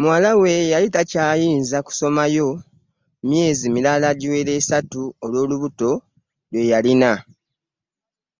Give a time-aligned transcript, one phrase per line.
[0.00, 2.48] Muwala we yali takyayinza kusomayo
[3.28, 5.90] myezi mirala giwera esatu olw'olubuto
[6.50, 7.12] lwe yali alina.